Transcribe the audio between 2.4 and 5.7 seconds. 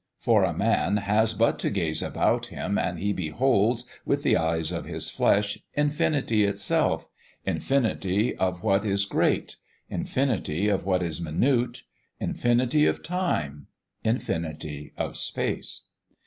him and he beholds, with the eyes of his flesh,